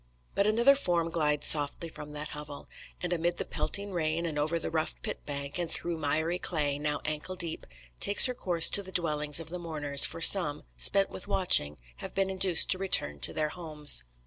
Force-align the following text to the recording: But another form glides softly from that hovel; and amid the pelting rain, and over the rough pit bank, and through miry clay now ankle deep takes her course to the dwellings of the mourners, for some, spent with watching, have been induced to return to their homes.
But 0.33 0.47
another 0.47 0.73
form 0.75 1.11
glides 1.11 1.45
softly 1.45 1.87
from 1.87 2.09
that 2.09 2.29
hovel; 2.29 2.67
and 3.03 3.13
amid 3.13 3.37
the 3.37 3.45
pelting 3.45 3.91
rain, 3.93 4.25
and 4.25 4.39
over 4.39 4.57
the 4.57 4.71
rough 4.71 4.99
pit 5.03 5.23
bank, 5.27 5.59
and 5.59 5.69
through 5.69 5.99
miry 5.99 6.39
clay 6.39 6.79
now 6.79 7.01
ankle 7.05 7.35
deep 7.35 7.67
takes 7.99 8.25
her 8.25 8.33
course 8.33 8.67
to 8.71 8.81
the 8.81 8.91
dwellings 8.91 9.39
of 9.39 9.49
the 9.49 9.59
mourners, 9.59 10.03
for 10.03 10.19
some, 10.19 10.63
spent 10.75 11.11
with 11.11 11.27
watching, 11.27 11.77
have 11.97 12.15
been 12.15 12.31
induced 12.31 12.71
to 12.71 12.79
return 12.79 13.19
to 13.19 13.31
their 13.31 13.49
homes. 13.49 14.01